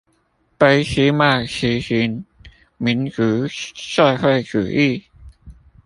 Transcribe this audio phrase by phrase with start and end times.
[0.57, 2.25] 俾斯麥實行
[2.79, 5.03] 民族社會主義